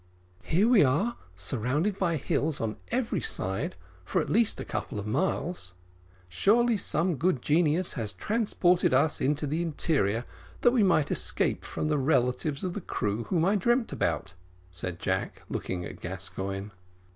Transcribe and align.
"Here 0.41 0.67
we 0.67 0.83
are, 0.83 1.15
surrounded 1.35 1.99
by 1.99 2.15
hills 2.17 2.59
on 2.59 2.77
every 2.87 3.21
side, 3.21 3.75
for 4.03 4.19
at 4.19 4.31
least 4.31 4.59
a 4.59 4.65
couple 4.65 4.97
of 4.97 5.05
miles. 5.05 5.75
Surely 6.27 6.75
some 6.75 7.17
good 7.17 7.39
genius 7.43 7.93
has 7.93 8.11
transported 8.11 8.95
us 8.95 9.21
into 9.21 9.45
the 9.45 9.61
interior, 9.61 10.25
that 10.61 10.71
we 10.71 10.81
might 10.81 11.11
escape 11.11 11.63
from 11.63 11.87
the 11.87 11.99
relatives 11.99 12.63
of 12.63 12.73
the 12.73 12.81
crew 12.81 13.25
whom 13.25 13.45
I 13.45 13.55
dreamt 13.55 13.93
about," 13.93 14.33
said 14.71 14.97
Jack, 14.97 15.43
looking 15.49 15.85
at 15.85 16.01
Gascoigne. 16.01 16.69